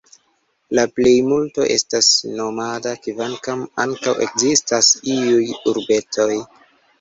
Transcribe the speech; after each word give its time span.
La 0.77 0.83
plejmulto 0.99 1.67
estas 1.75 2.09
nomada, 2.39 2.93
kvankam 3.03 3.61
ankaŭ 3.85 4.15
ekzistas 4.29 4.89
iuj 5.19 5.45
urbetoj. 5.75 6.31